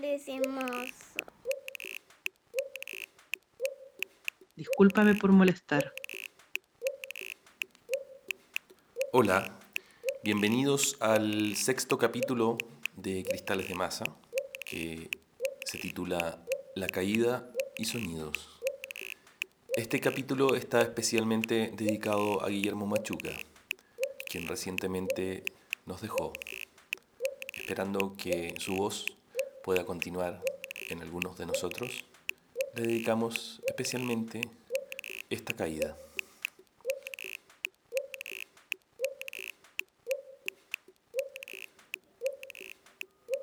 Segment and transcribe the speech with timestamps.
[0.00, 1.26] Masa.
[4.54, 5.92] Discúlpame por molestar.
[9.12, 9.58] Hola,
[10.22, 12.58] bienvenidos al sexto capítulo
[12.96, 14.04] de Cristales de Masa,
[14.64, 15.10] que
[15.64, 16.44] se titula
[16.76, 18.60] La caída y sonidos.
[19.74, 23.32] Este capítulo está especialmente dedicado a Guillermo Machuca,
[24.30, 25.42] quien recientemente
[25.86, 26.32] nos dejó,
[27.56, 29.17] esperando que su voz
[29.68, 30.42] pueda continuar
[30.88, 32.06] en algunos de nosotros,
[32.74, 34.40] le dedicamos especialmente
[35.28, 35.94] esta caída.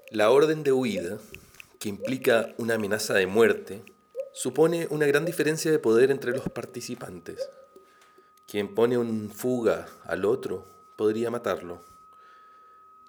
[0.10, 1.20] La orden de huida,
[1.80, 3.84] que implica una amenaza de muerte,
[4.34, 7.48] supone una gran diferencia de poder entre los participantes.
[8.48, 10.66] Quien pone un fuga al otro
[10.98, 11.84] podría matarlo.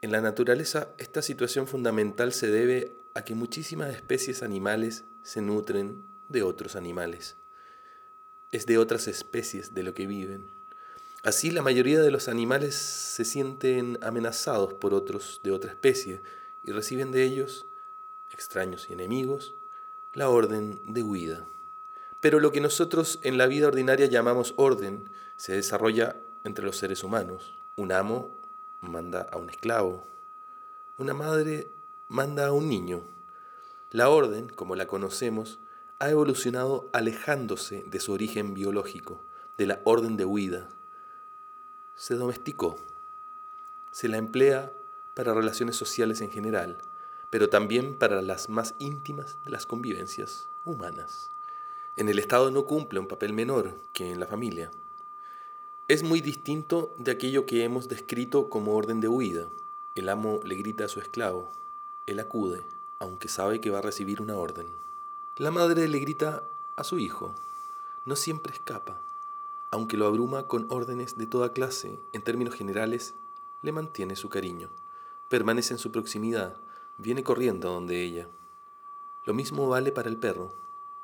[0.03, 6.05] En la naturaleza, esta situación fundamental se debe a que muchísimas especies animales se nutren
[6.28, 7.39] de otros animales.
[8.53, 10.50] Es de otras especies de lo que viven.
[11.23, 16.20] Así la mayoría de los animales se sienten amenazados por otros de otra especie
[16.62, 17.64] y reciben de ellos,
[18.33, 19.55] extraños y enemigos,
[20.12, 21.48] la orden de huida.
[22.20, 27.03] Pero lo que nosotros en la vida ordinaria llamamos orden se desarrolla entre los seres
[27.03, 27.56] humanos.
[27.77, 28.36] Un amo
[28.83, 30.06] manda a un esclavo.
[30.98, 31.70] Una madre
[32.08, 33.02] manda a un niño.
[33.90, 35.58] La orden, como la conocemos,
[35.98, 39.20] ha evolucionado alejándose de su origen biológico,
[39.58, 40.68] de la orden de huida.
[41.94, 42.77] Se domesticó.
[43.90, 44.72] Se la emplea
[45.14, 46.78] para relaciones sociales en general,
[47.30, 51.30] pero también para las más íntimas de las convivencias humanas.
[51.96, 54.70] En el Estado no cumple un papel menor que en la familia.
[55.88, 59.48] Es muy distinto de aquello que hemos descrito como orden de huida.
[59.94, 61.50] El amo le grita a su esclavo,
[62.06, 62.64] él acude,
[62.98, 64.67] aunque sabe que va a recibir una orden.
[65.36, 66.44] La madre le grita
[66.77, 67.34] a su hijo,
[68.05, 69.00] no siempre escapa,
[69.70, 73.14] aunque lo abruma con órdenes de toda clase, en términos generales,
[73.62, 74.70] le mantiene su cariño,
[75.28, 76.61] permanece en su proximidad,
[76.98, 78.28] viene corriendo donde ella.
[79.24, 80.55] Lo mismo vale para el perro,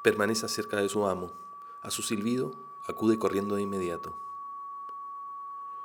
[0.01, 1.33] permanece cerca de su amo,
[1.83, 2.53] a su silbido
[2.87, 4.17] acude corriendo de inmediato.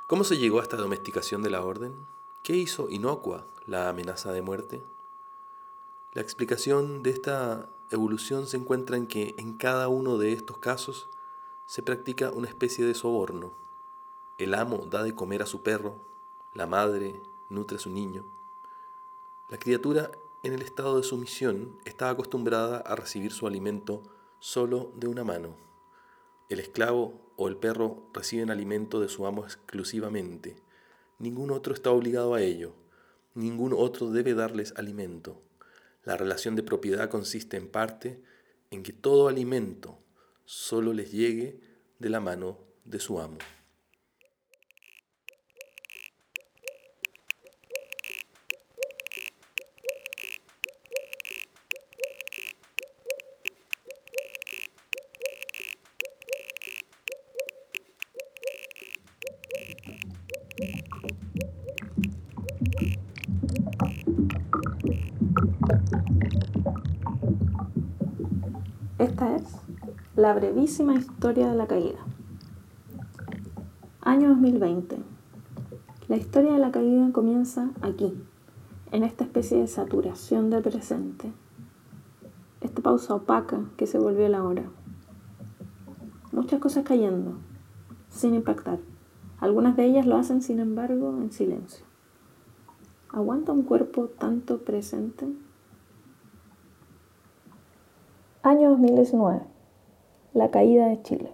[0.06, 2.06] ¿Cómo se llegó a esta domesticación de la orden?
[2.42, 4.82] ¿Qué hizo inocua la amenaza de muerte?
[6.14, 11.10] La explicación de esta evolución se encuentra en que en cada uno de estos casos
[11.66, 13.52] se practica una especie de soborno.
[14.38, 16.00] El amo da de comer a su perro,
[16.54, 17.20] la madre
[17.50, 18.24] nutre a su niño.
[19.50, 20.10] La criatura
[20.42, 24.02] en el estado de sumisión está acostumbrada a recibir su alimento
[24.38, 25.56] solo de una mano.
[26.48, 30.56] El esclavo o el perro reciben alimento de su amo exclusivamente.
[31.18, 32.72] Ningún otro está obligado a ello.
[33.34, 35.42] Ningún otro debe darles alimento.
[36.08, 38.22] La relación de propiedad consiste en parte
[38.70, 39.98] en que todo alimento
[40.46, 41.60] solo les llegue
[41.98, 43.36] de la mano de su amo.
[68.98, 69.44] Esta es
[70.28, 72.00] la brevísima historia de la caída.
[74.02, 74.98] Año 2020.
[76.06, 78.12] La historia de la caída comienza aquí,
[78.92, 81.32] en esta especie de saturación del presente.
[82.60, 84.64] Esta pausa opaca que se volvió la hora.
[86.30, 87.38] Muchas cosas cayendo,
[88.10, 88.80] sin impactar.
[89.40, 91.86] Algunas de ellas lo hacen, sin embargo, en silencio.
[93.08, 95.26] ¿Aguanta un cuerpo tanto presente?
[98.42, 99.56] Año 2019.
[100.34, 101.32] La caída de Chile.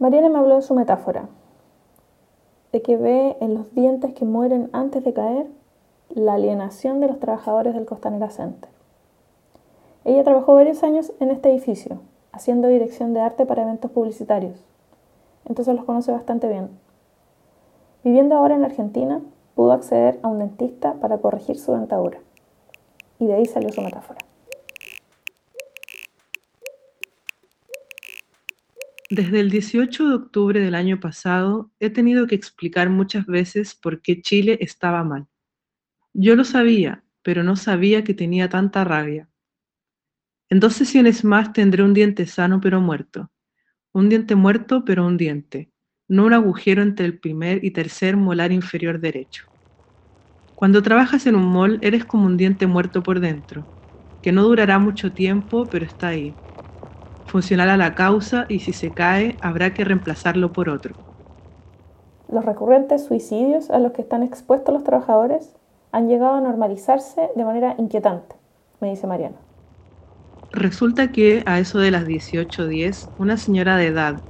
[0.00, 1.28] Mariana me habló de su metáfora,
[2.72, 5.46] de que ve en los dientes que mueren antes de caer
[6.08, 8.68] la alienación de los trabajadores del Costanera Center.
[10.04, 12.00] Ella trabajó varios años en este edificio,
[12.32, 14.64] haciendo dirección de arte para eventos publicitarios,
[15.44, 16.70] entonces los conoce bastante bien.
[18.02, 19.22] Viviendo ahora en Argentina,
[19.54, 22.18] pudo acceder a un dentista para corregir su dentadura
[23.18, 24.18] y de ahí salió su metáfora.
[29.14, 34.02] Desde el 18 de octubre del año pasado he tenido que explicar muchas veces por
[34.02, 35.28] qué Chile estaba mal.
[36.14, 39.28] Yo lo sabía, pero no sabía que tenía tanta rabia.
[40.48, 43.30] En dos sesiones más tendré un diente sano pero muerto.
[43.92, 45.70] Un diente muerto pero un diente,
[46.08, 49.44] no un agujero entre el primer y tercer molar inferior derecho.
[50.56, 53.68] Cuando trabajas en un mall eres como un diente muerto por dentro,
[54.20, 56.40] que no durará mucho tiempo, pero está ahí.
[57.34, 60.96] Funcional a la causa y si se cae habrá que reemplazarlo por otro.
[62.28, 65.56] Los recurrentes suicidios a los que están expuestos los trabajadores
[65.90, 68.36] han llegado a normalizarse de manera inquietante,
[68.78, 69.38] me dice Mariana.
[70.52, 74.24] Resulta que a eso de las 18.10, una señora de edad,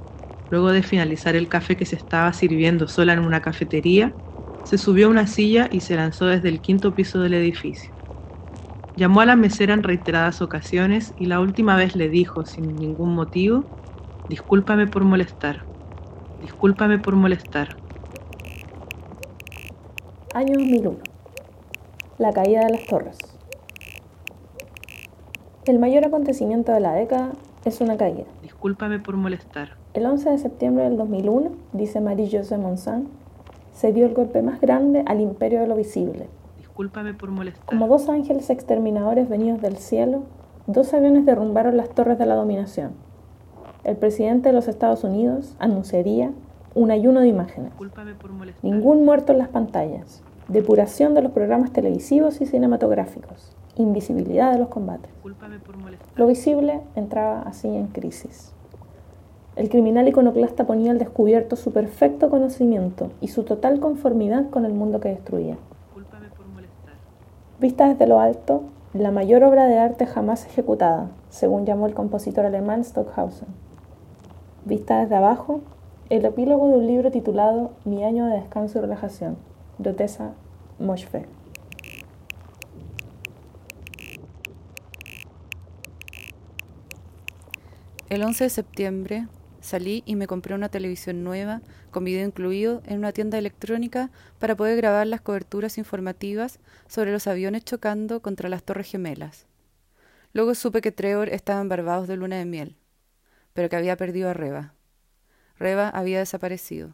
[0.49, 4.17] luego de finalizar el café que se estaba sirviendo sola en una cafetería,
[4.63, 7.94] se subió a una silla y se lanzó desde el quinto piso del edificio.
[8.97, 13.13] Llamó a la mesera en reiteradas ocasiones y la última vez le dijo, sin ningún
[13.13, 13.65] motivo,
[14.29, 15.65] discúlpame por molestar,
[16.41, 17.75] discúlpame por molestar.
[20.33, 20.97] Año 2001.
[22.19, 23.17] La caída de las torres.
[25.65, 27.33] El mayor acontecimiento de la década
[27.65, 28.23] es una caída.
[28.43, 29.75] Discúlpame por molestar.
[29.93, 33.09] El 11 de septiembre del 2001, dice Marie-José Monsan,
[33.73, 36.29] se dio el golpe más grande al imperio de lo visible.
[36.75, 37.65] Discúlpame por molestar.
[37.65, 40.23] Como dos ángeles exterminadores venidos del cielo,
[40.67, 42.91] dos aviones derrumbaron las torres de la dominación.
[43.85, 46.33] El presidente de los Estados Unidos anunciaría
[46.73, 47.69] un ayuno de imágenes.
[47.69, 48.61] Discúlpame por molestar.
[48.61, 50.21] Ningún muerto en las pantallas.
[50.49, 55.11] Depuración de los programas televisivos y cinematográficos invisibilidad de los combates.
[56.15, 58.51] Lo visible entraba así en crisis.
[59.55, 64.73] El criminal iconoclasta ponía al descubierto su perfecto conocimiento y su total conformidad con el
[64.73, 65.57] mundo que destruía.
[67.57, 68.63] Vista desde lo alto,
[68.93, 73.47] la mayor obra de arte jamás ejecutada, según llamó el compositor alemán Stockhausen.
[74.65, 75.61] Vista desde abajo,
[76.09, 79.37] el epílogo de un libro titulado Mi año de descanso y relajación,
[79.77, 80.33] de Otessa
[80.79, 81.27] Moschfe.
[88.09, 89.27] El 11 de septiembre
[89.65, 94.55] salí y me compré una televisión nueva con video incluido en una tienda electrónica para
[94.55, 99.47] poder grabar las coberturas informativas sobre los aviones chocando contra las Torres Gemelas.
[100.33, 102.75] Luego supe que Trevor estaba en Barbados de luna de miel,
[103.53, 104.73] pero que había perdido a Reba.
[105.57, 106.93] Reba había desaparecido.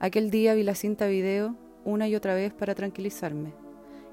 [0.00, 3.52] Aquel día vi la cinta video una y otra vez para tranquilizarme,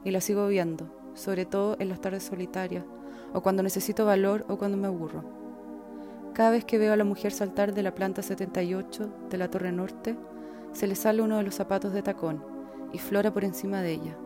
[0.04, 2.86] y la sigo viendo, sobre todo en las tardes solitarias,
[3.34, 5.35] o cuando necesito valor o cuando me aburro.
[6.36, 9.72] Cada vez que veo a la mujer saltar de la planta 78 de la Torre
[9.72, 10.18] Norte,
[10.74, 12.44] se le sale uno de los zapatos de tacón
[12.92, 14.18] y flora por encima de ella.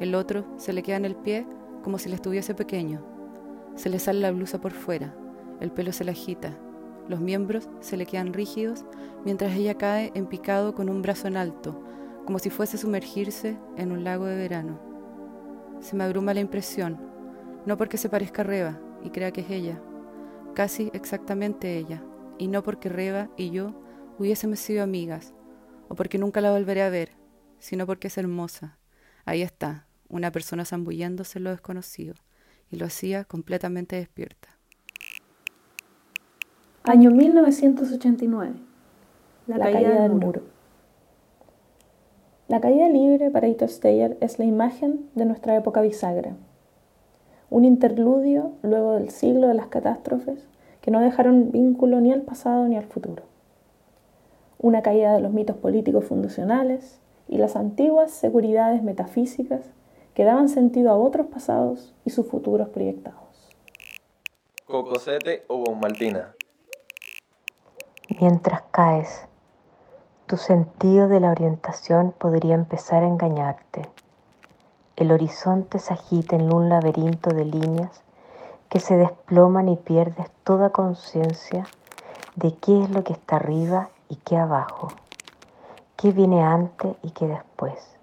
[0.00, 1.46] El otro se le queda en el pie
[1.84, 3.00] como si le estuviese pequeño.
[3.76, 5.14] Se le sale la blusa por fuera,
[5.60, 6.58] el pelo se le agita,
[7.08, 8.84] los miembros se le quedan rígidos
[9.24, 11.80] mientras ella cae en picado con un brazo en alto,
[12.26, 14.80] como si fuese a sumergirse en un lago de verano.
[15.78, 16.98] Se me abruma la impresión,
[17.66, 19.80] no porque se parezca a Reba y crea que es ella,
[20.54, 22.02] casi exactamente ella,
[22.38, 23.74] y no porque Reba y yo
[24.18, 25.32] hubiésemos sido amigas,
[25.88, 27.10] o porque nunca la volveré a ver,
[27.58, 28.78] sino porque es hermosa.
[29.24, 32.14] Ahí está, una persona zambulléndose en lo desconocido,
[32.70, 34.48] y lo hacía completamente despierta.
[36.84, 38.54] Año 1989.
[39.46, 40.42] La, caída, del muro.
[42.48, 46.36] La caída libre para Ito Steyer es la imagen de nuestra época bisagra
[47.50, 50.38] un interludio luego del siglo de las catástrofes
[50.80, 53.24] que no dejaron vínculo ni al pasado ni al futuro.
[54.58, 59.62] Una caída de los mitos políticos fundacionales y las antiguas seguridades metafísicas
[60.14, 63.20] que daban sentido a otros pasados y sus futuros proyectados.
[64.66, 66.34] Cocosete o Bombaltina.
[68.20, 69.26] Mientras caes,
[70.26, 73.88] tu sentido de la orientación podría empezar a engañarte
[75.00, 78.02] el horizonte se agita en un laberinto de líneas
[78.68, 81.66] que se desploman y pierdes toda conciencia
[82.36, 84.88] de qué es lo que está arriba y qué abajo,
[85.96, 87.96] qué viene antes y qué después.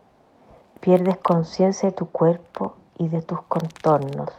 [0.79, 4.29] Pierdes conciencia de tu cuerpo y de tus contornos.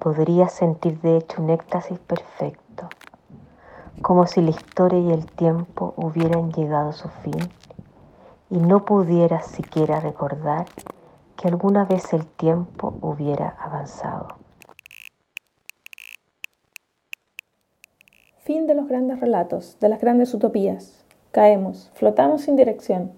[0.00, 2.88] Podrías sentir de hecho un éxtasis perfecto,
[4.02, 7.52] como si la historia y el tiempo hubieran llegado a su fin
[8.50, 10.66] y no pudieras siquiera recordar
[11.42, 14.28] que alguna vez el tiempo hubiera avanzado.
[18.36, 21.04] Fin de los grandes relatos, de las grandes utopías.
[21.32, 23.10] Caemos, flotamos sin dirección,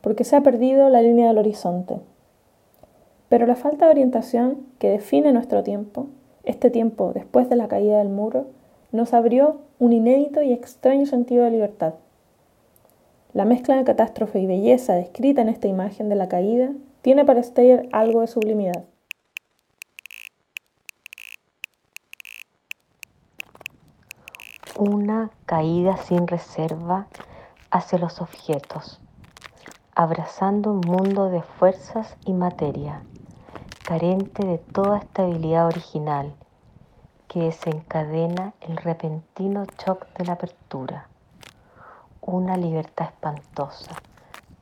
[0.00, 1.98] porque se ha perdido la línea del horizonte.
[3.28, 6.06] Pero la falta de orientación que define nuestro tiempo,
[6.44, 8.46] este tiempo después de la caída del muro,
[8.92, 11.94] nos abrió un inédito y extraño sentido de libertad.
[13.32, 16.70] La mezcla de catástrofe y belleza descrita en esta imagen de la caída
[17.02, 18.84] tiene para Steyer algo de sublimidad.
[24.78, 27.06] Una caída sin reserva
[27.70, 29.00] hacia los objetos,
[29.94, 33.02] abrazando un mundo de fuerzas y materia,
[33.84, 36.34] carente de toda estabilidad original,
[37.28, 41.08] que desencadena el repentino shock de la apertura,
[42.20, 43.96] una libertad espantosa,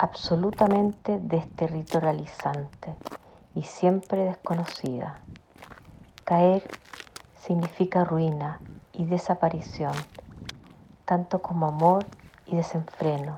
[0.03, 2.97] absolutamente desterritorializante
[3.55, 5.21] y siempre desconocida.
[6.25, 6.67] Caer
[7.39, 8.63] significa ruina
[8.95, 9.93] y desaparición,
[11.05, 12.07] tanto como amor
[12.47, 13.37] y desenfreno,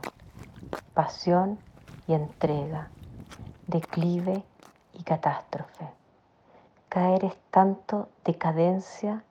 [0.95, 1.59] pasión
[2.07, 2.91] y entrega,
[3.67, 4.45] declive
[4.93, 5.89] y catástrofe.
[6.89, 9.25] Caer es tanto decadencia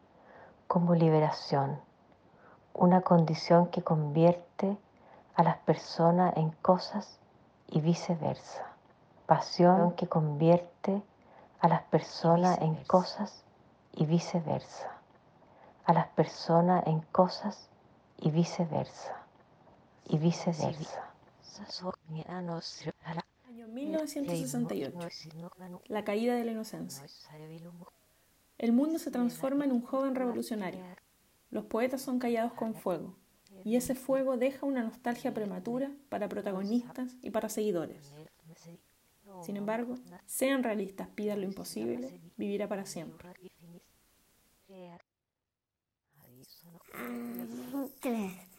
[0.67, 1.79] como liberación,
[2.73, 4.77] una condición que convierte
[5.35, 7.20] a las personas en cosas
[7.71, 8.67] y viceversa.
[9.25, 11.01] Pasión que convierte
[11.59, 13.43] a las personas en cosas
[13.93, 14.91] y viceversa.
[15.85, 17.69] A las personas en cosas
[18.19, 19.15] y viceversa.
[20.07, 21.11] Y viceversa.
[23.47, 24.97] Año 1968.
[25.87, 27.05] La caída de la inocencia.
[28.57, 30.83] El mundo se transforma en un joven revolucionario.
[31.49, 33.15] Los poetas son callados con fuego.
[33.63, 38.13] Y ese fuego deja una nostalgia prematura para protagonistas y para seguidores.
[39.43, 43.29] Sin embargo, sean realistas, pidan lo imposible, vivirá para siempre.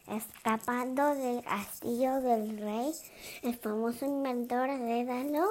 [0.07, 2.91] Escapando del castillo del rey,
[3.43, 5.47] el famoso inventor Dédalo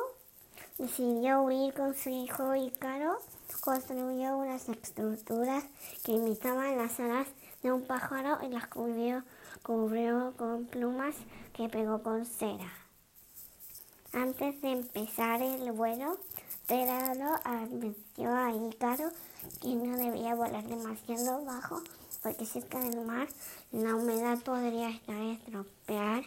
[0.76, 3.18] decidió huir con su hijo Ícaro.
[3.60, 5.64] Construyó unas estructuras
[6.04, 7.28] que imitaban las alas
[7.62, 9.22] de un pájaro y las cubrió,
[9.62, 11.14] cubrió con plumas
[11.52, 12.72] que pegó con cera.
[14.12, 16.18] Antes de empezar el vuelo,
[16.68, 19.10] Dédalo advirtió a Ícaro
[19.60, 21.82] que no debía volar demasiado bajo
[22.22, 23.28] porque cerca del mar
[23.72, 26.24] la humedad podría estar estropear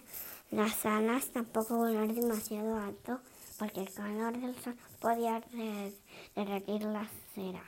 [0.52, 3.20] las alas, tampoco volar demasiado alto
[3.58, 5.42] porque el calor del sol podía
[6.36, 7.64] derretir la cera.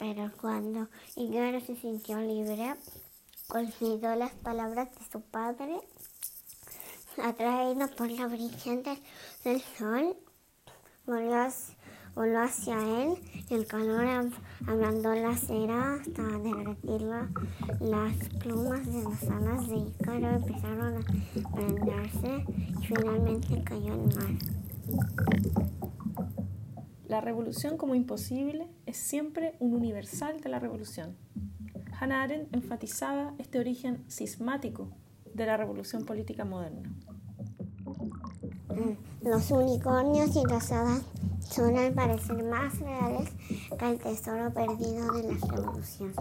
[0.00, 2.74] Pero cuando Ícaro se sintió libre,
[3.50, 5.78] olvidó las palabras de su padre,
[7.22, 8.98] atraído por la brillante
[9.44, 10.16] del sol,
[11.04, 13.18] voló hacia él
[13.50, 14.32] y el calor
[14.66, 17.02] ablandó la cera hasta derretir
[17.80, 24.34] las plumas de las alas de Ícaro empezaron a prenderse y finalmente cayó en mar.
[27.10, 31.16] La revolución como imposible es siempre un universal de la revolución.
[31.98, 34.92] Hannah Arendt enfatizaba este origen sismático
[35.34, 36.88] de la revolución política moderna.
[39.22, 41.02] Los unicornios y las hadas
[41.40, 43.28] son al parecer más reales
[43.76, 46.16] que el tesoro perdido de las revoluciones.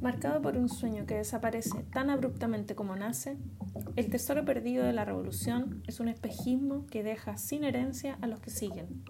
[0.00, 3.36] Marcado por un sueño que desaparece tan abruptamente como nace,
[3.96, 8.40] el tesoro perdido de la revolución es un espejismo que deja sin herencia a los
[8.40, 9.04] que siguen.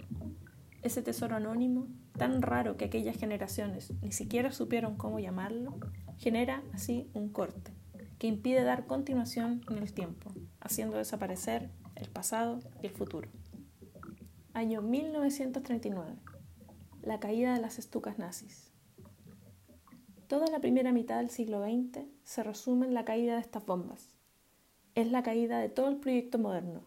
[0.82, 5.78] Ese tesoro anónimo, tan raro que aquellas generaciones ni siquiera supieron cómo llamarlo,
[6.16, 7.72] genera así un corte
[8.18, 13.30] que impide dar continuación en el tiempo, haciendo desaparecer el pasado y el futuro.
[14.52, 16.16] Año 1939.
[17.02, 18.70] La caída de las estucas nazis.
[20.26, 24.14] Toda la primera mitad del siglo XX se resume en la caída de estas bombas.
[24.94, 26.82] Es la caída de todo el proyecto moderno,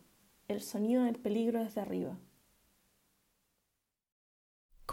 [0.47, 2.19] el sonido del peligro desde arriba.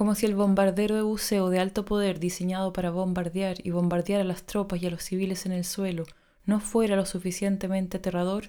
[0.01, 4.25] Como si el bombardero de buceo de alto poder diseñado para bombardear y bombardear a
[4.25, 6.07] las tropas y a los civiles en el suelo
[6.47, 8.45] no fuera lo suficientemente aterrador,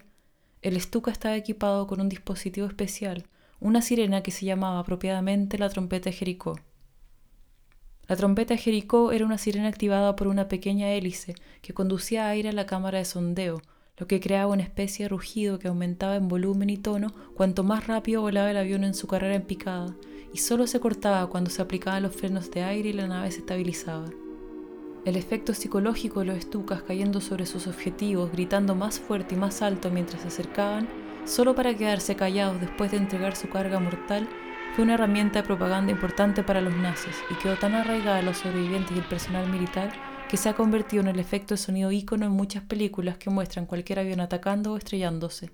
[0.61, 3.25] el Stuka estaba equipado con un dispositivo especial
[3.59, 6.57] una sirena que se llamaba apropiadamente la trompeta Jericó.
[8.07, 12.53] La trompeta Jericó era una sirena activada por una pequeña hélice que conducía aire a
[12.53, 13.61] la cámara de sondeo,
[13.97, 17.87] lo que creaba una especie de rugido que aumentaba en volumen y tono cuanto más
[17.87, 19.93] rápido volaba el avión en su carrera en picada,
[20.33, 23.39] y solo se cortaba cuando se aplicaban los frenos de aire y la nave se
[23.39, 24.09] estabilizaba.
[25.03, 29.61] El efecto psicológico de los estucas cayendo sobre sus objetivos, gritando más fuerte y más
[29.61, 30.87] alto mientras se acercaban,
[31.25, 34.27] solo para quedarse callados después de entregar su carga mortal,
[34.75, 38.37] fue una herramienta de propaganda importante para los nazis y quedó tan arraigada a los
[38.37, 39.91] sobrevivientes y el personal militar
[40.29, 43.65] que se ha convertido en el efecto de sonido ícono en muchas películas que muestran
[43.65, 45.51] cualquier avión atacando o estrellándose.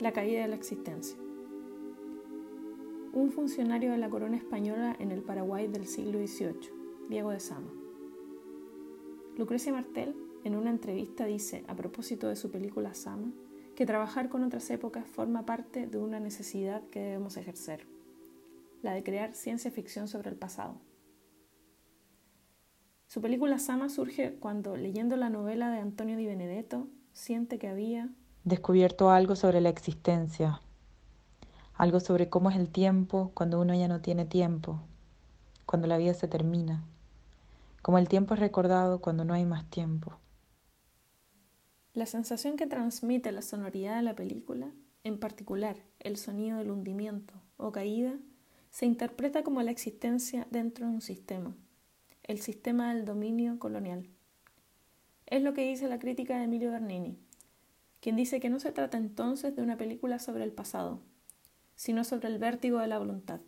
[0.00, 1.16] La caída de la existencia.
[3.12, 6.70] un funcionario de la corona española en el Paraguay del siglo XVIII,
[7.08, 7.72] Diego de Sama.
[9.36, 13.32] Lucrecia Martel, en una entrevista, dice, a propósito de su película Sama,
[13.76, 17.86] que trabajar con otras épocas forma parte de una necesidad que debemos ejercer,
[18.82, 20.80] la de crear ciencia ficción sobre el pasado.
[23.06, 28.10] Su película Sama surge cuando, leyendo la novela de Antonio Di Benedetto, siente que había
[28.44, 30.60] descubierto algo sobre la existencia,
[31.74, 34.80] algo sobre cómo es el tiempo cuando uno ya no tiene tiempo,
[35.66, 36.84] cuando la vida se termina,
[37.82, 40.18] como el tiempo es recordado cuando no hay más tiempo.
[41.94, 44.70] La sensación que transmite la sonoridad de la película,
[45.04, 48.14] en particular el sonido del hundimiento o caída,
[48.70, 51.56] se interpreta como la existencia dentro de un sistema,
[52.22, 54.08] el sistema del dominio colonial.
[55.26, 57.18] Es lo que dice la crítica de Emilio Bernini,
[58.00, 61.00] quien dice que no se trata entonces de una película sobre el pasado,
[61.76, 63.40] sino sobre el vértigo de la voluntad,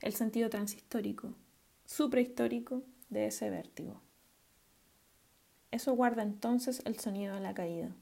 [0.00, 1.34] el sentido transhistórico,
[1.84, 4.00] suprahistórico de ese vértigo.
[5.70, 7.94] Eso guarda entonces el sonido de la caída.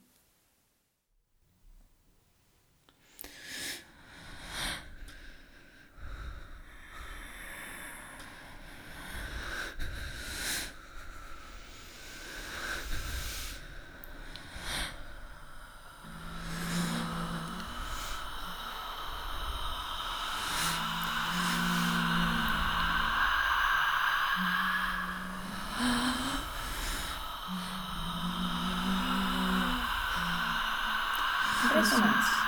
[31.74, 32.38] Resonancia.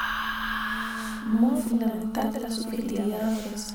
[1.26, 2.32] Modo fundamental
[3.00, 3.74] de la subjetividad es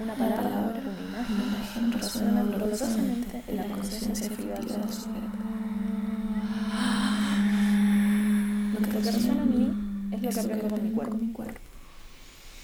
[0.00, 5.38] una palabra, una imagen, resuena dolorosamente en la conciencia efectiva del sujeto.
[8.72, 11.16] Lo que resuena a mí es lo que aprendo con mi cuerpo.
[11.16, 11.60] Mi cuerpo.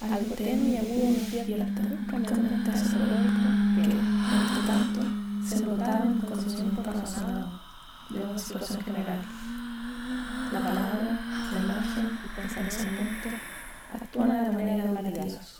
[0.01, 5.01] Algo tenue y agudo me despierta bruscamente sobre otro que, entre tanto,
[5.47, 7.61] se notaba en conocimiento razonado
[8.09, 9.21] de una situación general.
[10.51, 11.19] La palabra,
[11.53, 13.29] la imagen y pensamiento
[13.93, 15.50] actúan de manera maravillosa.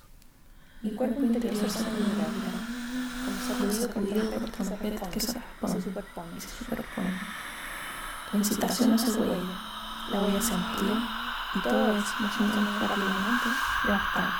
[0.83, 2.49] Mi cuerpo interior se vulnerable,
[3.59, 7.19] como sacudido por trompetas que se superponen se superponen.
[8.33, 9.59] La incitación hace huella,
[10.11, 10.91] la voy a sentir
[11.55, 13.49] y todo es más rápidamente
[13.83, 14.31] devastado.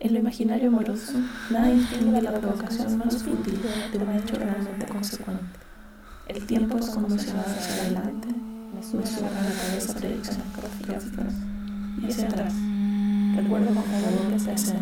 [0.00, 1.12] En lo imaginario amoroso,
[1.50, 5.58] nada distingue la provocación más sutil de un hecho realmente consecuente.
[6.28, 8.28] El tiempo es conmocionado hacia adelante
[8.80, 11.04] me suena la cabeza catastróficas
[12.00, 12.69] y hacia atrás.
[13.36, 14.74] Recuerdo con favor presentes.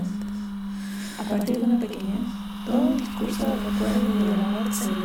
[1.19, 2.21] A partir de una pequeñez,
[2.67, 4.97] todo el discurso del recuerdo y del amor se me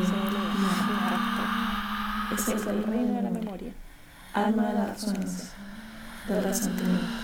[2.35, 3.73] Es el reino de la memoria,
[4.33, 5.49] alma de la resonancia,
[6.27, 7.22] del resentimiento.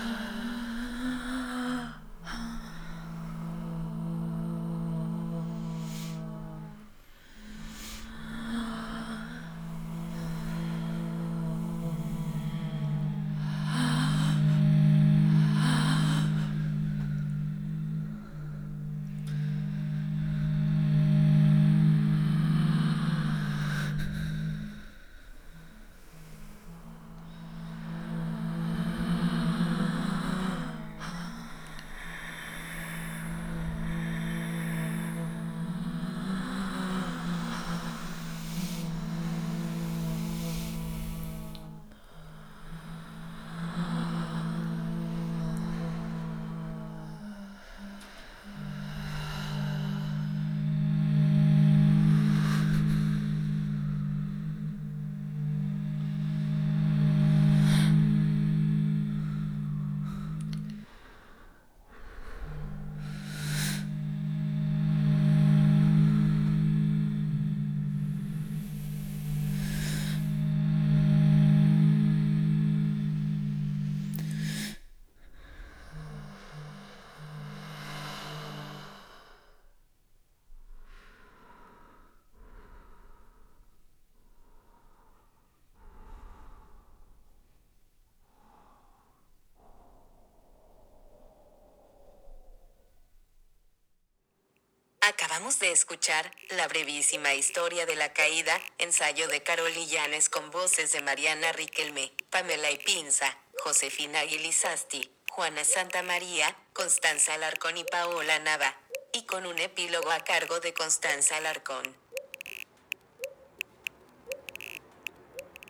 [95.09, 100.91] Acabamos de escuchar la brevísima historia de la caída, ensayo de Carol Llanes con voces
[100.91, 108.77] de Mariana Riquelme, Pamela Ipinza, Josefina Aguilizasti, Juana Santa María, Constanza Alarcón y Paola Nava,
[109.11, 111.95] y con un epílogo a cargo de Constanza Alarcón.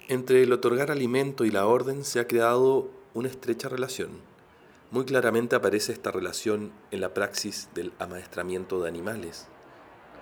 [0.10, 4.29] Entre el otorgar alimento y la orden se ha creado una estrecha relación.
[4.92, 9.46] Muy claramente aparece esta relación en la praxis del amaestramiento de animales.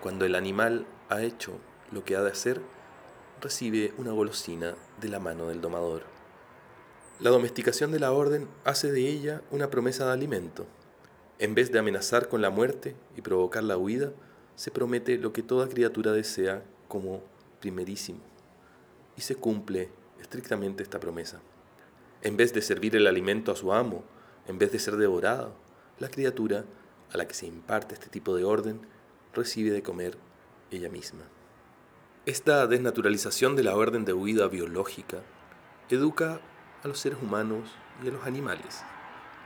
[0.01, 1.53] Cuando el animal ha hecho
[1.93, 2.61] lo que ha de hacer,
[3.39, 6.03] recibe una golosina de la mano del domador.
[7.21, 10.65] La domesticación de la orden hace de ella una promesa de alimento.
[11.39, 14.11] En vez de amenazar con la muerte y provocar la huida,
[14.57, 17.23] se promete lo que toda criatura desea como
[17.61, 18.19] primerísimo.
[19.15, 21.39] Y se cumple estrictamente esta promesa.
[22.21, 24.03] En vez de servir el alimento a su amo,
[24.47, 25.55] en vez de ser devorado,
[25.99, 26.65] la criatura
[27.13, 28.81] a la que se imparte este tipo de orden
[29.33, 30.17] recibe de comer
[30.71, 31.23] ella misma.
[32.25, 35.21] Esta desnaturalización de la orden de huida biológica
[35.89, 36.41] educa
[36.83, 37.69] a los seres humanos
[38.03, 38.83] y a los animales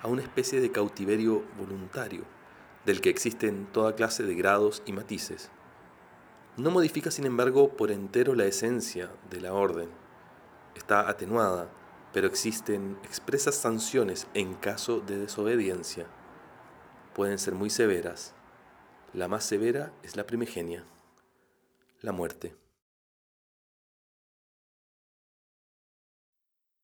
[0.02, 2.24] a una especie de cautiverio voluntario,
[2.86, 5.52] del que existen toda clase de grados y matices.
[6.58, 9.90] No modifica, sin embargo, por entero la esencia de la orden.
[10.76, 11.70] Está atenuada,
[12.14, 16.08] pero existen expresas sanciones en caso de desobediencia.
[17.14, 18.34] Pueden ser muy severas.
[19.14, 20.86] La más severa es la primigenia,
[22.02, 22.56] la muerte.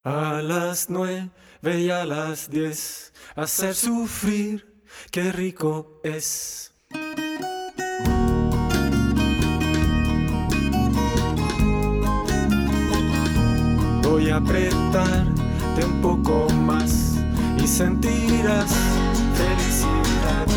[0.04, 1.30] A las nueve
[1.64, 6.74] y a las diez, hacer sufrir, qué rico es.
[14.28, 17.16] Voy a apretarte un poco más
[17.64, 18.70] y sentirás
[19.38, 20.48] felicidad.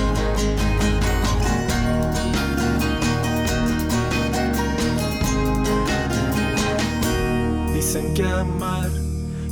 [7.73, 8.91] Dicen que amar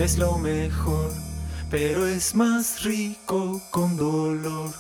[0.01, 1.13] es lo mejor,
[1.71, 4.73] pero es más rico con dolor.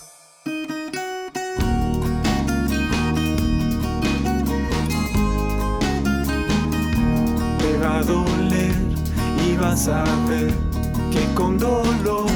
[7.80, 8.02] Va
[9.60, 10.04] vas a
[11.10, 12.28] que con dolor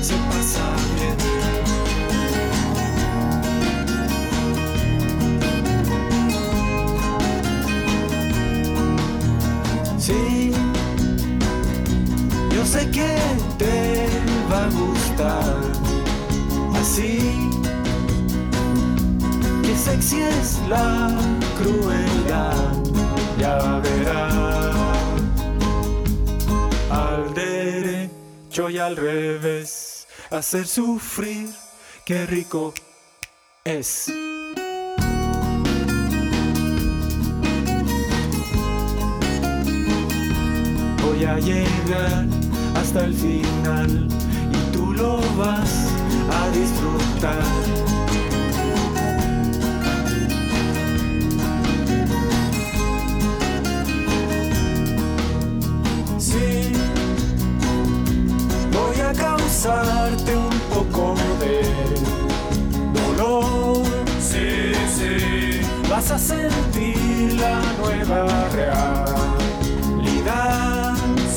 [0.00, 0.64] se pasa
[0.96, 1.16] bien.
[9.98, 10.52] Sí,
[12.54, 13.16] yo sé que
[13.58, 14.08] te
[14.50, 15.56] va a gustar
[16.80, 17.18] así.
[19.62, 21.10] Que sexy es la
[21.58, 22.03] crueldad,
[28.56, 31.48] y al revés, hacer sufrir,
[32.04, 32.72] qué rico
[33.64, 34.12] es.
[41.02, 42.26] Voy a llegar
[42.76, 44.06] hasta el final
[44.52, 45.88] y tú lo vas
[46.30, 47.93] a disfrutar.
[58.74, 61.62] Voy a causarte un poco de
[63.00, 63.82] dolor.
[64.20, 69.24] Sí, sí, vas a sentir la nueva realidad.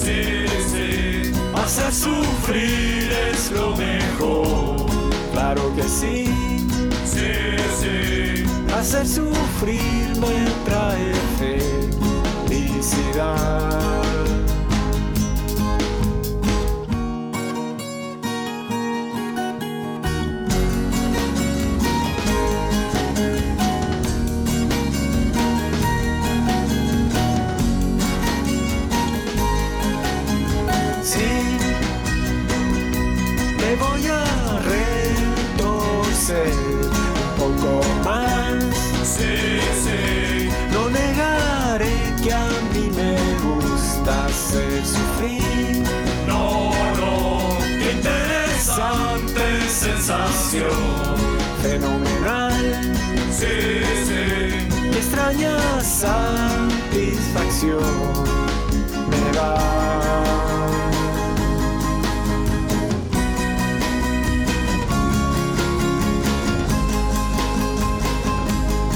[0.01, 4.87] Sí, sí, hacer sufrir es lo mejor.
[5.31, 6.25] Claro que sí.
[7.05, 7.33] Sí,
[7.79, 8.45] sí,
[8.77, 11.13] hacer sufrir me trae
[12.47, 13.56] felicidad.
[49.95, 51.15] Sensación,
[51.61, 52.53] fenomenal.
[53.31, 53.45] Sí,
[54.05, 54.23] sí,
[54.91, 57.79] qué extraña satisfacción
[59.09, 59.49] me da.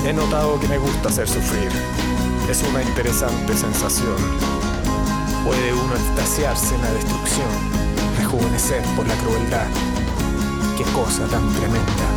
[0.05, 1.71] He notado que me gusta hacer sufrir.
[2.49, 4.17] Es una interesante sensación.
[5.45, 7.47] Puede uno extasiarse en la destrucción,
[8.17, 9.67] rejuvenecer por la crueldad.
[10.83, 12.07] Cosa tan tremenda.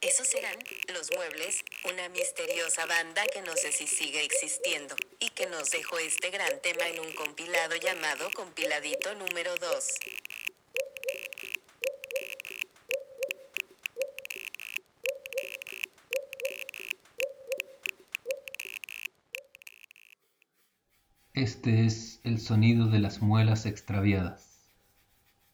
[0.00, 0.56] Esos serán
[0.92, 5.98] Los Muebles, una misteriosa banda que no sé si sigue existiendo y que nos dejó
[5.98, 9.84] este gran tema en un compilado llamado Compiladito número 2.
[21.38, 24.58] Este es el sonido de las muelas extraviadas,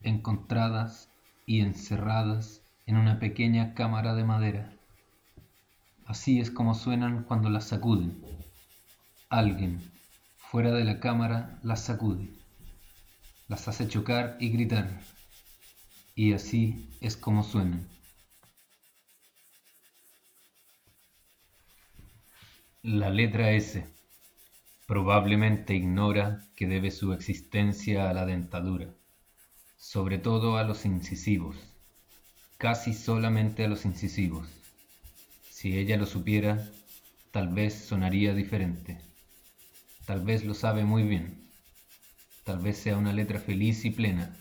[0.01, 1.11] encontradas
[1.45, 4.73] y encerradas en una pequeña cámara de madera.
[6.07, 8.19] Así es como suenan cuando las sacuden.
[9.29, 9.79] Alguien,
[10.39, 12.31] fuera de la cámara, las sacude,
[13.49, 14.89] las hace chocar y gritar.
[16.15, 17.87] Y así es como suenan.
[22.83, 23.94] La letra S
[24.87, 28.95] probablemente ignora que debe su existencia a la dentadura,
[29.79, 31.57] sobre todo a los incisivos,
[32.59, 34.47] casi solamente a los incisivos.
[35.49, 36.69] Si ella lo supiera,
[37.31, 39.01] tal vez sonaría diferente.
[40.05, 41.49] Tal vez lo sabe muy bien.
[42.45, 44.37] Tal vez sea una letra feliz y plena,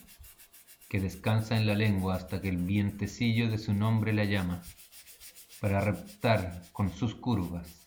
[0.90, 4.62] que descansa en la lengua hasta que el vientecillo de su nombre la llama,
[5.62, 7.83] para reptar con sus curvas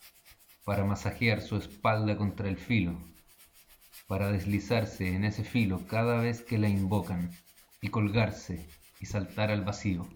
[0.67, 3.01] para masajear su espalda contra el filo,
[4.09, 7.31] para deslizarse en ese filo cada vez que la invocan
[7.81, 10.09] y colgarse y saltar al vacío.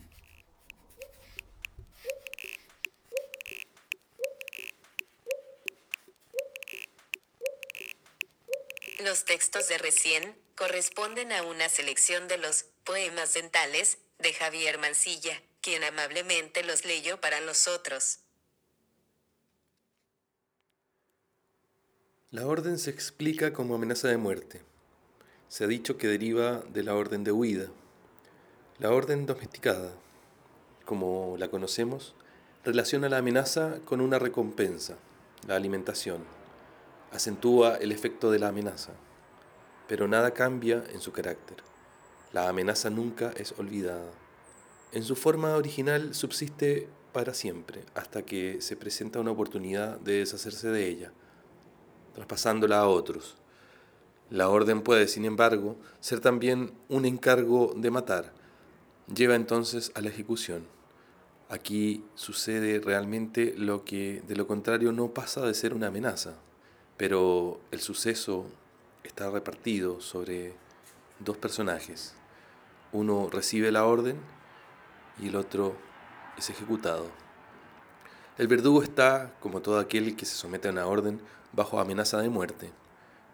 [8.98, 15.40] Los textos de recién corresponden a una selección de los poemas dentales de Javier Mancilla,
[15.60, 18.18] quien amablemente los leyó para nosotros.
[22.32, 24.60] La orden se explica como amenaza de muerte.
[25.48, 27.66] Se ha dicho que deriva de la orden de huida.
[28.78, 29.90] La orden domesticada,
[30.84, 32.14] como la conocemos,
[32.64, 34.96] relaciona la amenaza con una recompensa,
[35.48, 36.22] la alimentación.
[37.10, 38.92] Acentúa el efecto de la amenaza,
[39.88, 41.56] pero nada cambia en su carácter.
[42.32, 44.12] La amenaza nunca es olvidada.
[44.92, 50.68] En su forma original subsiste para siempre, hasta que se presenta una oportunidad de deshacerse
[50.68, 51.12] de ella
[52.14, 53.36] traspasándola a otros.
[54.30, 58.32] La orden puede, sin embargo, ser también un encargo de matar.
[59.12, 60.66] Lleva entonces a la ejecución.
[61.48, 66.34] Aquí sucede realmente lo que de lo contrario no pasa de ser una amenaza,
[66.96, 68.46] pero el suceso
[69.02, 70.54] está repartido sobre
[71.18, 72.14] dos personajes.
[72.92, 74.16] Uno recibe la orden
[75.20, 75.74] y el otro
[76.38, 77.06] es ejecutado.
[78.38, 81.20] El verdugo está, como todo aquel que se somete a una orden,
[81.52, 82.72] bajo amenaza de muerte,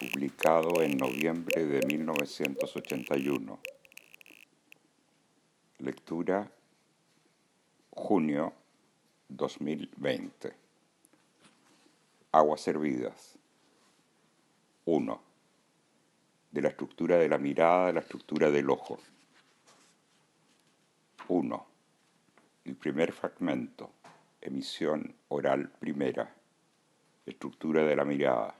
[0.00, 3.60] Publicado en noviembre de 1981.
[5.78, 6.50] Lectura
[7.90, 8.52] junio
[9.28, 10.59] 2020.
[12.32, 13.36] Aguas servidas.
[14.84, 15.22] 1.
[16.52, 19.00] De la estructura de la mirada a la estructura del ojo.
[21.26, 21.66] 1.
[22.66, 23.90] El primer fragmento.
[24.40, 26.32] Emisión oral primera.
[27.26, 28.54] Estructura de la mirada.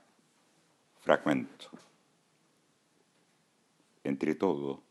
[0.99, 1.69] Fragmento.
[4.03, 4.83] Entre todo,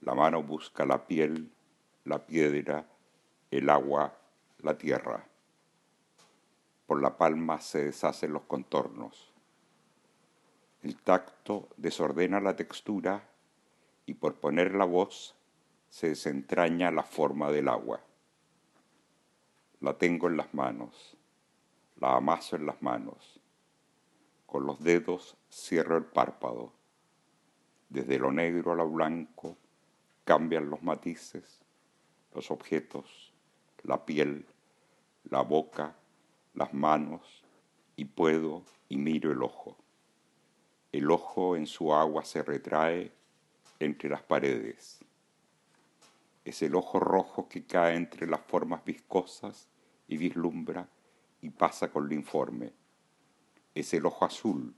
[0.00, 1.52] la mano busca la piel,
[2.04, 2.86] la piedra,
[3.50, 4.16] el agua,
[4.62, 5.28] la tierra
[6.86, 9.32] por la palma se deshacen los contornos.
[10.82, 13.28] El tacto desordena la textura
[14.06, 15.34] y por poner la voz
[15.88, 18.00] se desentraña la forma del agua.
[19.80, 21.16] La tengo en las manos,
[21.96, 23.40] la amaso en las manos.
[24.46, 26.72] Con los dedos cierro el párpado.
[27.88, 29.56] Desde lo negro a lo blanco
[30.24, 31.60] cambian los matices,
[32.34, 33.32] los objetos,
[33.82, 34.46] la piel,
[35.24, 35.96] la boca,
[36.56, 37.44] las manos,
[37.96, 39.76] y puedo y miro el ojo.
[40.90, 43.12] El ojo en su agua se retrae
[43.78, 45.00] entre las paredes.
[46.44, 49.68] Es el ojo rojo que cae entre las formas viscosas
[50.08, 50.88] y vislumbra
[51.42, 52.72] y pasa con el informe.
[53.74, 54.74] Es el ojo azul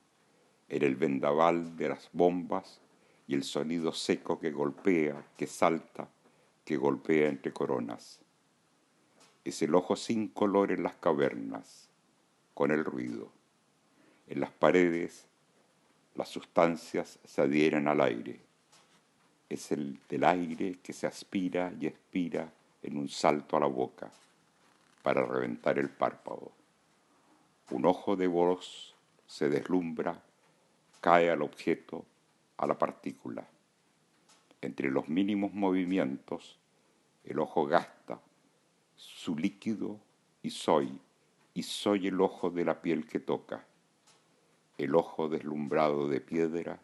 [0.69, 2.81] en el vendaval de las bombas
[3.29, 6.09] y el sonido seco que golpea, que salta,
[6.65, 8.21] que golpea entre coronas.
[9.49, 11.89] Es el ojo sin color en las cavernas,
[12.53, 13.33] con el ruido.
[14.27, 15.25] En las paredes
[16.17, 18.41] las sustancias se adhieren al aire.
[19.49, 24.11] Es el del aire que se aspira y expira en un salto a la boca
[25.03, 26.53] para reventar el párpado.
[27.71, 28.95] Un ojo de voz
[29.27, 30.23] se deslumbra,
[31.01, 32.05] cae al objeto,
[32.59, 33.49] a la partícula.
[34.61, 36.59] Entre los mínimos movimientos,
[37.25, 38.21] el ojo gasta
[38.99, 39.99] su líquido
[40.43, 41.01] y soy,
[41.55, 43.65] y soy el ojo de la piel que toca
[44.79, 46.81] el ojo deslumbrado de piedra,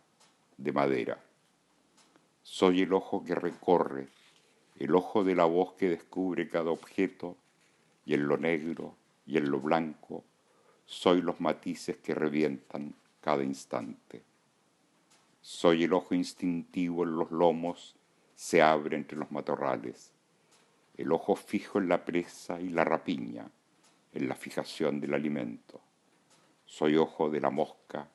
[0.57, 1.25] de madera.
[2.43, 4.09] Soy el ojo que recorre,
[4.81, 7.37] el ojo de la voz que descubre cada objeto,
[8.05, 8.97] y en lo negro
[9.27, 10.25] y en lo blanco
[10.87, 14.23] soy los matices que revientan cada instante.
[15.41, 17.95] Soy el ojo instintivo en los lomos,
[18.35, 20.13] se abre entre los matorrales,
[20.97, 23.51] el ojo fijo en la presa y la rapiña,
[24.13, 25.81] en la fijación del alimento.
[26.65, 28.09] Soy ojo de la mosca,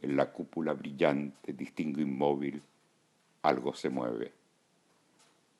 [0.00, 2.62] en la cúpula brillante distingo inmóvil,
[3.42, 4.32] algo se mueve.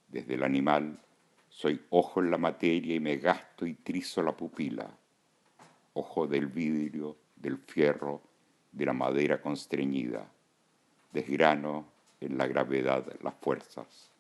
[0.08, 0.98] Desde el animal
[1.48, 4.88] soy ojo en la materia y me gasto y trizo la pupila,
[5.94, 8.22] ojo del vidrio, del fierro,
[8.70, 10.30] de la madera constreñida,
[11.12, 11.86] desgrano
[12.20, 14.10] en la gravedad las fuerzas.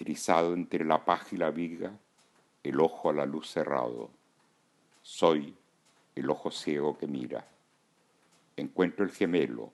[0.00, 1.92] Entre la paja y la viga,
[2.62, 4.10] el ojo a la luz cerrado.
[5.02, 5.56] Soy
[6.14, 7.46] el ojo ciego que mira.
[8.56, 9.72] Encuentro el gemelo,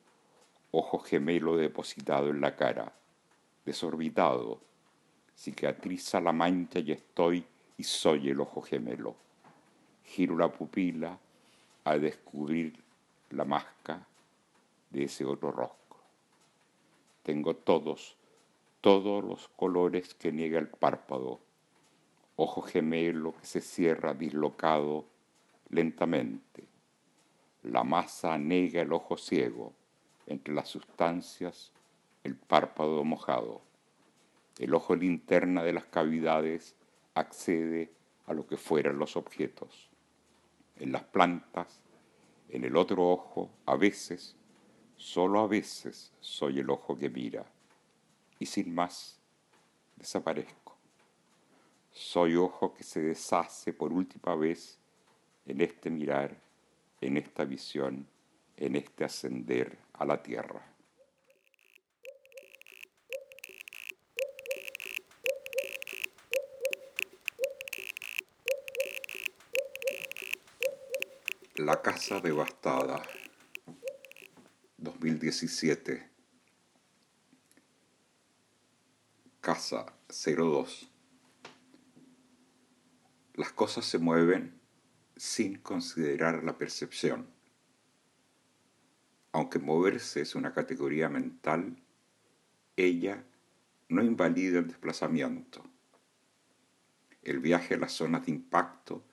[0.71, 2.91] ojo gemelo depositado en la cara,
[3.67, 4.61] desorbitado,
[5.37, 7.45] cicatriza la mancha y estoy
[7.77, 9.15] y soy el ojo gemelo.
[10.05, 11.19] Giro la pupila
[11.85, 12.83] a descubrir
[13.31, 14.07] la máscara
[14.91, 15.99] de ese otro rostro.
[17.23, 18.17] Tengo todos,
[18.85, 21.41] todos los colores que niega el párpado,
[22.37, 25.07] ojo gemelo que se cierra dislocado
[25.71, 26.67] lentamente.
[27.63, 29.73] La masa nega el ojo ciego,
[30.27, 31.73] entre las sustancias
[32.25, 33.63] el párpado mojado.
[34.59, 36.77] El ojo linterna de las cavidades
[37.15, 37.91] accede
[38.27, 39.89] a lo que fueran los objetos.
[40.77, 41.81] En las plantas,
[42.51, 44.37] en el otro ojo, a veces,
[44.99, 47.47] solo a veces soy el ojo que mira,
[48.39, 49.19] y sin más,
[49.97, 50.77] desaparezco.
[51.93, 54.79] Soy ojo que se deshace por última vez
[55.47, 56.37] en este mirar,
[57.01, 58.09] en esta visión,
[58.57, 60.71] en este ascender a la tierra.
[71.57, 73.01] La casa devastada,
[74.79, 76.14] 2017.
[79.55, 80.91] Casa 02.
[83.35, 84.53] Las cosas se mueven
[85.15, 87.29] sin considerar la percepción.
[89.31, 91.77] Aunque moverse es una categoría mental,
[92.77, 93.23] ella
[93.91, 95.63] no invalida el desplazamiento.
[97.23, 99.05] El viaje a las zonas de impacto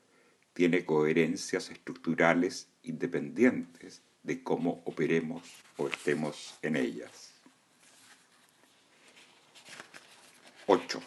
[0.53, 5.43] tiene coherencias estructurales independientes de cómo operemos
[5.77, 7.30] o estemos en ellas.
[10.73, 11.01] 8.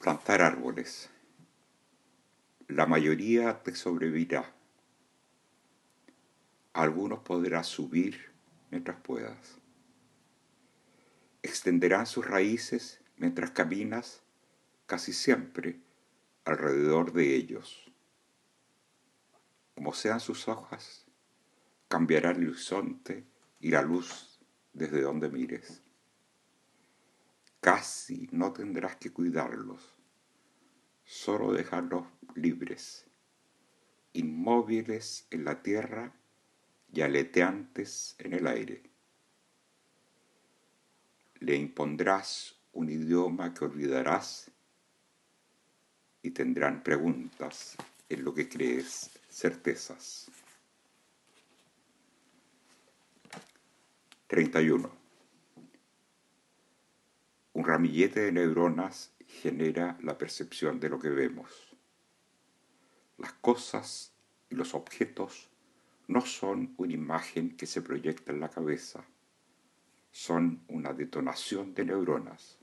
[0.00, 1.08] Plantar árboles
[2.66, 4.52] la mayoría te sobrevivirá.
[6.72, 8.32] Algunos podrás subir
[8.72, 9.60] mientras puedas.
[11.44, 14.24] Extenderán sus raíces mientras caminas
[14.86, 15.78] casi siempre
[16.44, 17.92] alrededor de ellos.
[19.76, 21.06] Como sean sus hojas,
[21.86, 23.24] cambiará el horizonte
[23.60, 24.40] y la luz
[24.72, 25.84] desde donde mires.
[27.64, 29.94] Casi no tendrás que cuidarlos
[31.02, 32.04] solo dejarlos
[32.34, 33.06] libres,
[34.12, 36.12] inmóviles en la tierra
[36.92, 38.82] y aleteantes en el aire.
[41.40, 44.50] Le impondrás un idioma que olvidarás
[46.20, 47.76] y tendrán preguntas
[48.10, 50.30] en lo que crees certezas.
[54.26, 55.03] 31.
[57.54, 61.76] Un ramillete de neuronas genera la percepción de lo que vemos.
[63.16, 64.12] Las cosas
[64.50, 65.48] y los objetos
[66.08, 69.04] no son una imagen que se proyecta en la cabeza,
[70.10, 72.58] son una detonación de neuronas.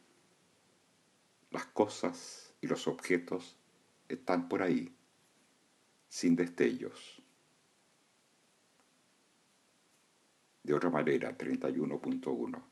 [1.52, 3.58] Las cosas y los objetos
[4.10, 4.94] están por ahí,
[6.10, 7.24] sin destellos.
[10.64, 12.71] De otra manera, 31.1.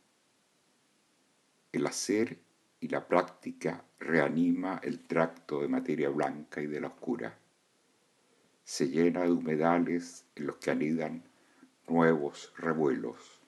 [1.72, 2.40] El hacer
[2.80, 7.38] y la práctica reanima el tracto de materia blanca y de la oscura.
[8.64, 11.24] Se llena de humedales en los que anidan
[11.88, 13.42] nuevos revuelos.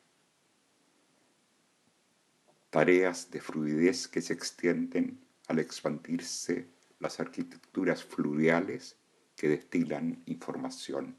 [2.69, 6.67] Tareas de fluidez que se extienden al expandirse
[6.99, 8.97] las arquitecturas fluviales
[9.35, 11.17] que destilan información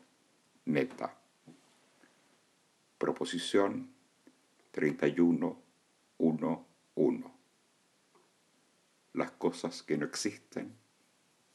[0.65, 1.19] neta.
[2.99, 3.93] Proposición
[6.97, 7.33] 31.1.1
[9.15, 10.79] las cosas que no existen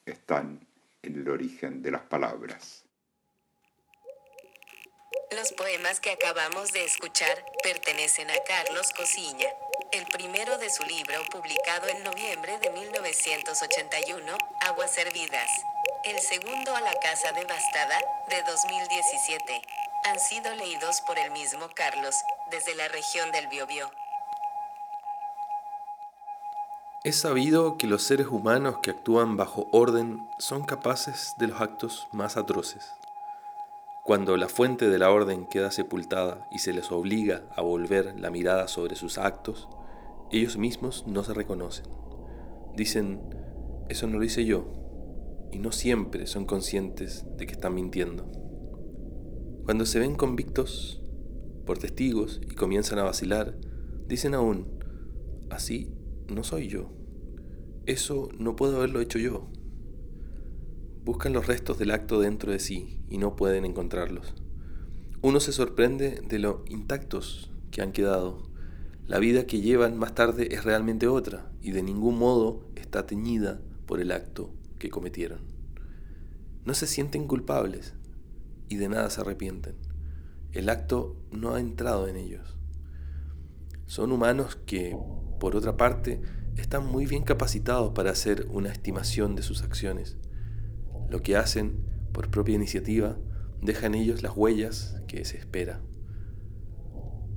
[0.05, 0.67] están
[1.01, 2.83] en el origen de las palabras.
[5.31, 9.47] Los poemas que acabamos de escuchar pertenecen a Carlos Cosiña.
[9.91, 15.49] El primero de su libro, publicado en noviembre de 1981, Aguas Hervidas.
[16.05, 19.61] El segundo a la Casa Devastada, de 2017.
[20.05, 22.15] Han sido leídos por el mismo Carlos,
[22.49, 23.91] desde la región del Biobío.
[27.08, 32.05] Es sabido que los seres humanos que actúan bajo orden son capaces de los actos
[32.12, 32.84] más atroces.
[34.03, 38.30] Cuando la fuente de la orden queda sepultada y se les obliga a volver la
[38.30, 39.70] mirada sobre sus actos,
[40.34, 41.86] ellos mismos no se reconocen.
[42.76, 43.22] Dicen,
[43.88, 44.66] eso no lo hice yo,
[45.53, 48.30] y no siempre son conscientes de que están mintiendo.
[49.64, 51.01] Cuando se ven convictos
[51.66, 53.58] por testigos y comienzan a vacilar,
[54.08, 54.78] dicen aún,
[55.49, 55.93] así
[56.28, 56.96] no soy yo.
[57.88, 59.47] Eso no puedo haberlo hecho yo.
[61.05, 64.33] Buscan los restos del acto dentro de sí y no pueden encontrarlos.
[65.21, 68.43] Uno se sorprende de lo intactos que han quedado.
[69.05, 73.61] La vida que llevan más tarde es realmente otra y de ningún modo está teñida
[73.85, 75.39] por el acto que cometieron.
[76.65, 77.93] No se sienten culpables
[78.67, 79.75] y de nada se arrepienten.
[80.51, 82.57] El acto no ha entrado en ellos.
[83.85, 84.97] Son humanos que,
[85.39, 86.19] por otra parte,
[86.58, 90.18] están muy bien capacitados para hacer una estimación de sus acciones.
[91.10, 93.18] Lo que hacen, por propia iniciativa,
[93.62, 95.82] deja en ellos las huellas que se espera.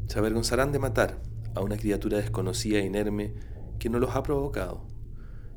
[0.07, 1.23] Se avergonzarán de matar
[1.55, 3.35] a una criatura desconocida e inerme
[3.79, 4.87] que no los ha provocado.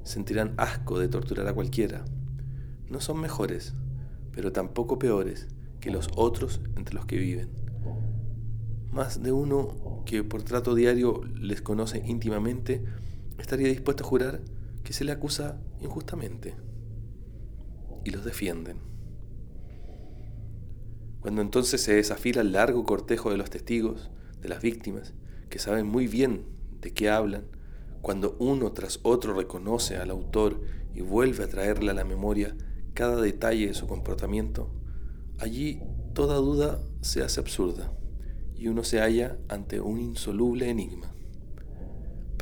[0.04, 2.06] Sentirán asco de torturar a cualquiera.
[2.90, 3.74] No son mejores,
[4.32, 5.48] pero tampoco peores
[5.80, 7.50] que los otros entre los que viven.
[8.92, 12.84] Más de uno que por trato diario les conoce íntimamente
[13.38, 14.42] estaría dispuesto a jurar
[14.84, 16.56] que se le acusa injustamente.
[18.04, 18.78] Y los defienden.
[21.22, 24.12] Cuando entonces se desafila el largo cortejo de los testigos,
[24.42, 25.14] de las víctimas,
[25.50, 26.46] que saben muy bien
[26.82, 27.46] de qué hablan,
[28.02, 30.62] cuando uno tras otro reconoce al autor
[30.94, 32.58] y vuelve a traerle a la memoria
[32.94, 34.70] cada detalle de su comportamiento,
[35.40, 35.82] allí
[36.14, 37.94] toda duda se hace absurda
[38.56, 41.13] y uno se halla ante un insoluble enigma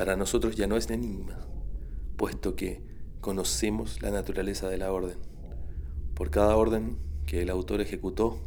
[0.02, 1.38] para nosotros ya no es enigma,
[2.18, 2.82] puesto que
[3.20, 5.20] conocemos la naturaleza de la orden.
[6.16, 6.98] Por cada orden
[7.28, 8.40] que el autor ejecutó,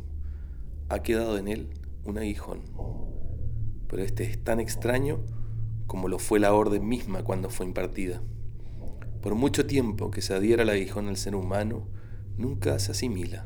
[0.89, 1.69] ha quedado en él
[2.05, 2.63] un aguijón.
[3.87, 5.21] Pero este es tan extraño
[5.87, 8.21] como lo fue la orden misma cuando fue impartida.
[9.23, 11.87] Por mucho tiempo que se adhiera el aguijón al ser humano,
[12.37, 13.45] nunca se asimila,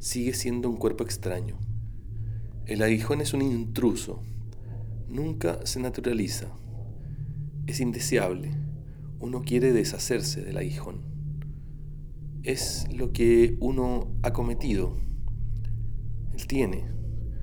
[0.00, 1.60] sigue siendo un cuerpo extraño.
[2.64, 4.20] El aguijón es un intruso,
[5.06, 6.48] nunca se naturaliza,
[7.66, 8.52] es indeseable.
[9.18, 11.00] Uno quiere deshacerse del aguijón.
[12.42, 14.96] Es lo que uno ha cometido.
[16.34, 16.84] Él tiene,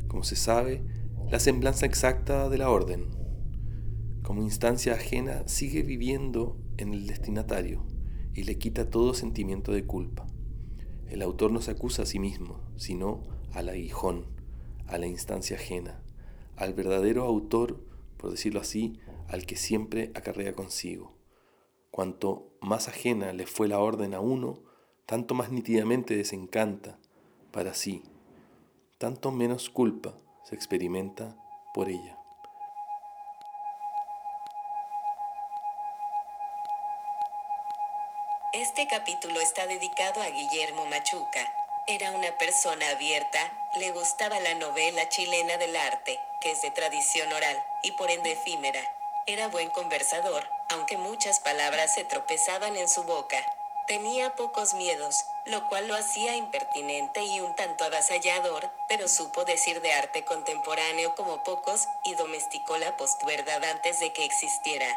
[0.08, 0.84] como se sabe,
[1.30, 3.08] la semblanza exacta de la orden.
[4.22, 7.86] Como instancia ajena sigue viviendo en el destinatario
[8.34, 10.26] y le quita todo sentimiento de culpa.
[11.10, 14.26] El autor no se acusa a sí mismo, sino al aguijón,
[14.88, 16.02] a la instancia ajena,
[16.56, 17.84] al verdadero autor,
[18.18, 18.94] por decirlo así,
[19.34, 21.18] al que siempre acarrea consigo.
[21.90, 24.60] Cuanto más ajena le fue la orden a uno,
[25.08, 27.00] tanto más nítidamente desencanta
[27.52, 28.04] para sí.
[29.00, 30.14] tanto menos culpa
[30.44, 31.36] se experimenta
[31.74, 32.16] por ella.
[38.54, 41.52] Este capítulo está dedicado a Guillermo Machuca.
[41.88, 43.40] Era una persona abierta,
[43.80, 48.34] le gustaba la novela chilena del arte, que es de tradición oral, y por ende
[48.34, 49.03] efímera.
[49.26, 53.38] Era buen conversador, aunque muchas palabras se tropezaban en su boca.
[53.88, 59.82] Tenía pocos miedos, lo cual lo hacía impertinente y un tanto avasallador, pero supo decir
[59.82, 64.88] de arte contemporáneo como pocos, y domesticó la postverdad antes de que existiera.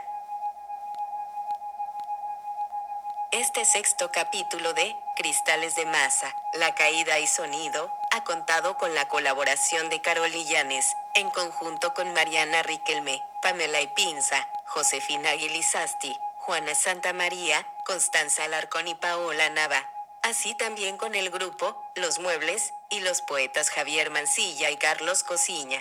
[3.31, 9.07] Este sexto capítulo de Cristales de Masa, La Caída y Sonido, ha contado con la
[9.07, 17.13] colaboración de Carol Illanes, en conjunto con Mariana Riquelme, Pamela Ipinza, Josefina Aguilizasti, Juana Santa
[17.13, 19.89] María, Constanza Alarcón y Paola Nava.
[20.25, 25.81] Así también con el grupo, Los Muebles, y los poetas Javier Mancilla y Carlos Cosiña.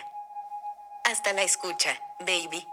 [1.05, 2.67] Hasta la escucha, baby.